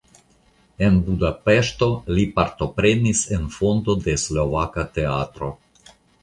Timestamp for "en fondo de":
3.37-4.17